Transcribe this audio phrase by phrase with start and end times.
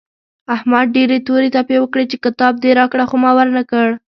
[0.55, 3.87] احمد ډېرې تورې تپې وکړې چې کتاب دې راکړه خو ما ور نه کړ.